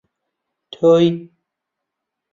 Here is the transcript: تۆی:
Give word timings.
تۆی: 0.71 1.07